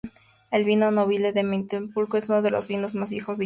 El 0.49 0.63
Vino 0.63 0.89
Nobile 0.89 1.31
di 1.31 1.43
Montepulciano 1.43 2.17
es 2.17 2.27
uno 2.29 2.41
de 2.41 2.49
los 2.49 2.67
vinos 2.67 2.95
más 2.95 3.11
viejos 3.11 3.37
de 3.37 3.39
Italia. 3.39 3.39